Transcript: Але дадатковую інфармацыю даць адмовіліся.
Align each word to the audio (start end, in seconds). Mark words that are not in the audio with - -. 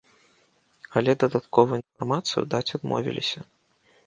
Але 1.01 1.13
дадатковую 1.23 1.79
інфармацыю 1.83 2.43
даць 2.55 2.63
адмовіліся. 2.79 3.39